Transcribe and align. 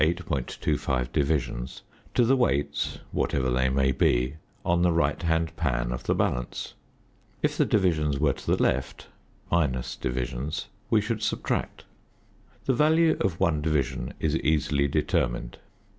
25 0.01 1.11
divisions 1.13 1.83
to 2.15 2.25
the 2.25 2.35
weights, 2.35 2.97
whatever 3.11 3.51
they 3.51 3.69
may 3.69 3.91
be 3.91 4.33
on 4.65 4.81
the 4.81 4.91
right 4.91 5.21
hand 5.21 5.55
pan 5.55 5.91
of 5.91 6.05
the 6.05 6.15
balance; 6.15 6.73
if 7.43 7.55
the 7.55 7.67
divisions 7.67 8.17
were 8.17 8.33
to 8.33 8.47
the 8.55 8.63
left 8.63 9.05
(divisions) 10.01 10.65
we 10.89 10.99
should 11.01 11.21
subtract. 11.21 11.83
The 12.65 12.73
value 12.73 13.15
of 13.21 13.39
1 13.39 13.61
division 13.61 14.15
is 14.19 14.35
easily 14.37 14.87
determined. 14.87 15.59